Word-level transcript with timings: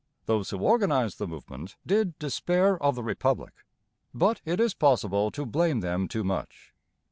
Those 0.25 0.49
who 0.49 0.57
organized 0.57 1.19
the 1.19 1.27
movement 1.27 1.75
did 1.85 2.17
'despair 2.17 2.81
of 2.81 2.95
the 2.95 3.03
republic.' 3.03 3.53
But 4.15 4.41
it 4.45 4.59
is 4.59 4.73
possible 4.73 5.29
to 5.29 5.45
blame 5.45 5.81
them 5.81 6.07
too 6.07 6.23
much. 6.23 6.73